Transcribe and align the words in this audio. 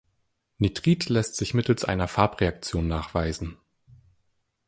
Nitrit 0.57 1.09
lässt 1.09 1.35
sich 1.35 1.53
mittels 1.53 1.85
einer 1.85 2.07
Farbreaktion 2.07 2.87
nachweisen. 2.87 3.59